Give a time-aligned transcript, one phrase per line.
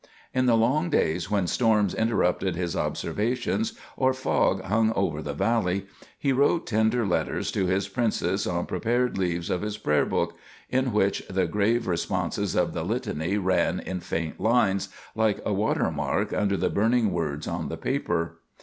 [0.33, 5.85] In the long days when storms interrupted his observations, or fog hung over the valley,
[6.17, 10.35] he wrote tender letters to his princess on prepared leaves of his prayer book,
[10.71, 15.91] in which the grave responses of the Litany ran in faint lines, like a water
[15.91, 18.39] mark, under the burning words on the paper.